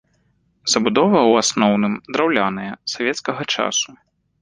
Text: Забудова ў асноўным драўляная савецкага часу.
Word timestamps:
Забудова 0.73 1.19
ў 1.19 1.43
асноўным 1.43 1.93
драўляная 2.17 2.73
савецкага 2.97 3.41
часу. 3.55 3.89